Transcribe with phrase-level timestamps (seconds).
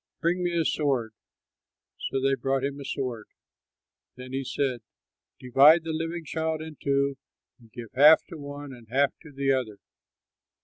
[0.19, 1.13] Bring me a sword."
[2.09, 3.27] So they brought him a sword.
[4.15, 4.81] Then he said,
[5.39, 7.19] "Divide the living child in two
[7.59, 9.77] and give half to the one and half to the other."